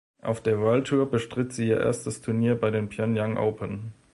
[0.23, 3.93] Auf der World Tour bestritt sie ihr erstes Turnier bei den Pyongyang Open.